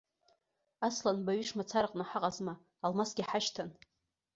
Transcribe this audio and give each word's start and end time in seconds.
Аслан 0.87 1.17
баҩыш 1.25 1.49
мацараҟны 1.57 2.03
ҳаҟазма, 2.09 2.53
алмасгьы 2.85 3.23
ҳашьҭан. 3.29 3.69